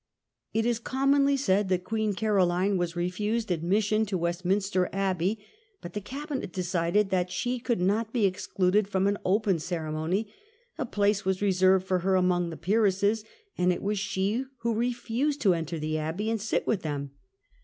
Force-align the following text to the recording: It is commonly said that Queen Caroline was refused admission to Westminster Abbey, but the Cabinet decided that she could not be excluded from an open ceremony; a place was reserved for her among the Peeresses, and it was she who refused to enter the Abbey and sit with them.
It 0.51 0.65
is 0.65 0.79
commonly 0.79 1.37
said 1.37 1.69
that 1.69 1.83
Queen 1.83 2.15
Caroline 2.15 2.75
was 2.75 2.95
refused 2.95 3.51
admission 3.51 4.03
to 4.07 4.17
Westminster 4.17 4.89
Abbey, 4.91 5.37
but 5.79 5.93
the 5.93 6.01
Cabinet 6.01 6.51
decided 6.51 7.11
that 7.11 7.29
she 7.31 7.59
could 7.59 7.79
not 7.79 8.11
be 8.11 8.25
excluded 8.25 8.87
from 8.87 9.05
an 9.05 9.19
open 9.23 9.59
ceremony; 9.59 10.33
a 10.75 10.87
place 10.87 11.23
was 11.23 11.39
reserved 11.39 11.85
for 11.85 11.99
her 11.99 12.15
among 12.15 12.49
the 12.49 12.57
Peeresses, 12.57 13.23
and 13.59 13.71
it 13.71 13.83
was 13.83 13.99
she 13.99 14.45
who 14.61 14.73
refused 14.73 15.39
to 15.41 15.53
enter 15.53 15.77
the 15.77 15.99
Abbey 15.99 16.31
and 16.31 16.41
sit 16.41 16.65
with 16.65 16.81
them. 16.81 17.11